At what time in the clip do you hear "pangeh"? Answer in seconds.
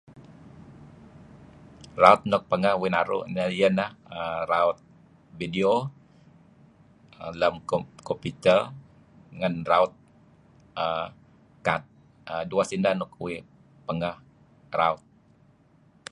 2.51-2.75, 13.87-14.15